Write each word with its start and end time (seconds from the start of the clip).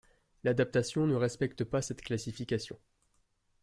L'adaptation 0.43 1.05
ne 1.05 1.13
respecte 1.13 1.63
pas 1.63 1.83
cette 1.83 2.01
classification. 2.01 2.79